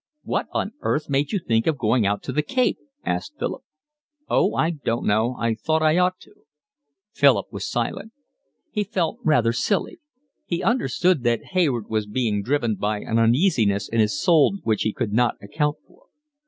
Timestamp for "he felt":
8.71-9.19